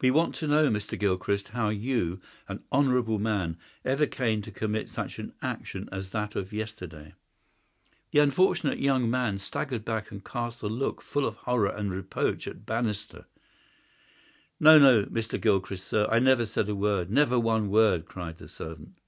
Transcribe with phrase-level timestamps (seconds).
[0.00, 0.96] We want to know, Mr.
[0.96, 6.36] Gilchrist, how you, an honourable man, ever came to commit such an action as that
[6.36, 7.14] of yesterday?"
[8.12, 12.46] The unfortunate young man staggered back and cast a look full of horror and reproach
[12.46, 13.26] at Bannister.
[14.60, 15.40] "No, no, Mr.
[15.40, 18.98] Gilchrist, sir; I never said a word—never one word!" cried the servant.